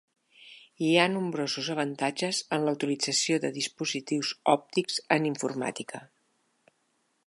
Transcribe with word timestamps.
Hi 0.85 0.87
ha 0.99 1.03
nombrosos 1.15 1.69
avantatges 1.73 2.41
en 2.57 2.67
la 2.69 2.75
utilització 2.79 3.39
de 3.45 3.53
dispositius 3.61 4.35
òptics 4.57 5.01
en 5.19 5.31
informàtica. 5.35 6.05